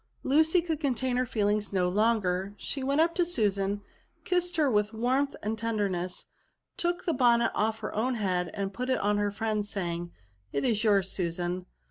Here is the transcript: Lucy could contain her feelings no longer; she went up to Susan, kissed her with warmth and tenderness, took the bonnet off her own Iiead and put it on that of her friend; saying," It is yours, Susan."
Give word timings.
Lucy 0.23 0.63
could 0.63 0.79
contain 0.79 1.15
her 1.15 1.27
feelings 1.27 1.71
no 1.71 1.87
longer; 1.87 2.55
she 2.57 2.81
went 2.81 2.99
up 2.99 3.13
to 3.13 3.23
Susan, 3.23 3.83
kissed 4.23 4.55
her 4.57 4.67
with 4.67 4.95
warmth 4.95 5.35
and 5.43 5.59
tenderness, 5.59 6.25
took 6.75 7.05
the 7.05 7.13
bonnet 7.13 7.51
off 7.53 7.81
her 7.81 7.93
own 7.93 8.15
Iiead 8.15 8.49
and 8.55 8.73
put 8.73 8.89
it 8.89 8.97
on 8.97 9.17
that 9.17 9.21
of 9.21 9.25
her 9.25 9.31
friend; 9.31 9.63
saying," 9.63 10.11
It 10.53 10.65
is 10.65 10.83
yours, 10.83 11.11
Susan." 11.11 11.67